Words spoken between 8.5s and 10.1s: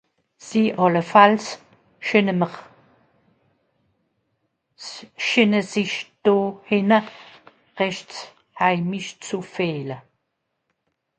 heimisch ze fìehle.